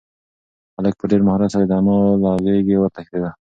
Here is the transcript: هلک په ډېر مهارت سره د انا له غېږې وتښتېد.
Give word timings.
هلک 0.75 0.93
په 0.99 1.05
ډېر 1.11 1.21
مهارت 1.27 1.49
سره 1.53 1.65
د 1.69 1.73
انا 1.79 1.97
له 2.23 2.31
غېږې 2.43 2.75
وتښتېد. 2.79 3.23